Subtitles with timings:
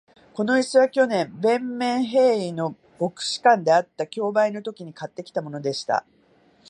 [0.33, 6.07] この椅子は、去年、ヴェンメンヘーイの牧師館であった競売のときに買ってきたものでした。